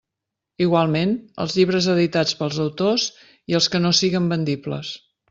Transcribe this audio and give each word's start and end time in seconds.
Igualment, 0.65 1.11
els 1.43 1.57
llibres 1.57 1.89
editats 1.93 2.37
pels 2.39 2.57
autors 2.65 3.05
i 3.53 3.59
els 3.61 3.69
que 3.75 3.83
no 3.85 3.93
siguen 3.99 4.31
vendibles. 4.33 4.95